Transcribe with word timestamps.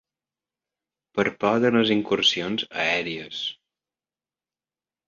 ...per 1.19 1.25
por 1.45 1.59
de 1.65 1.71
les 1.75 1.93
incursions 1.99 2.67
aèries 2.87 3.45